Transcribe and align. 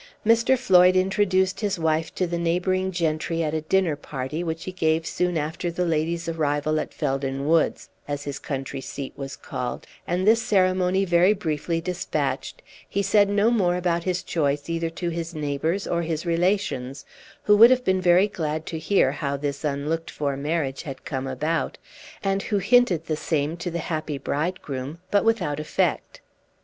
Mr. 0.25 0.57
Floyd 0.57 0.95
introduced 0.95 1.59
his 1.59 1.77
wife 1.77 2.11
to 2.15 2.25
the 2.25 2.39
neighboring 2.39 2.91
gentry 2.91 3.43
at 3.43 3.53
a 3.53 3.61
dinner 3.61 3.95
party, 3.95 4.43
which 4.43 4.63
he 4.63 4.71
gave 4.71 5.05
soon 5.05 5.37
after 5.37 5.69
the 5.69 5.85
lady's 5.85 6.27
arrival 6.27 6.79
at 6.79 6.91
Felden 6.91 7.47
Woods, 7.47 7.87
as 8.07 8.23
his 8.23 8.39
country 8.39 8.81
seat 8.81 9.13
was 9.15 9.35
called; 9.35 9.85
and 10.07 10.25
this 10.25 10.41
ceremony 10.41 11.05
very 11.05 11.33
briefly 11.33 11.79
despatched, 11.79 12.63
he 12.89 13.03
said 13.03 13.29
no 13.29 13.51
more 13.51 13.75
about 13.75 14.03
his 14.03 14.23
choice 14.23 14.67
either 14.71 14.89
to 14.89 15.09
his 15.09 15.35
neighbors 15.35 15.85
or 15.85 16.01
his 16.01 16.25
relations, 16.25 17.05
who 17.43 17.55
would 17.55 17.69
have 17.69 17.85
been 17.85 18.01
very 18.01 18.27
glad 18.27 18.65
to 18.65 18.79
hear 18.79 19.11
how 19.11 19.37
this 19.37 19.63
unlooked 19.63 20.09
for 20.09 20.35
marriage 20.35 20.81
had 20.81 21.05
come 21.05 21.27
about, 21.27 21.77
and 22.23 22.41
who 22.41 22.57
hinted 22.57 23.05
the 23.05 23.15
same 23.15 23.55
to 23.55 23.69
the 23.69 23.77
happy 23.77 24.17
bridegroom, 24.17 24.97
but 25.11 25.23
without 25.23 25.59
effect. 25.59 26.21